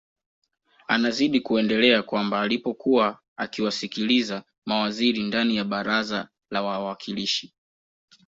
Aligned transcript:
Anazidi 0.87 1.41
kuendelea 1.41 2.03
kwamba 2.03 2.41
alipokuwa 2.41 3.19
akiwasikiliza 3.37 4.43
mawaziri 4.65 5.23
ndani 5.23 5.55
ya 5.55 5.63
baraza 5.65 6.27
la 6.49 6.61
wawakilishi 6.63 7.53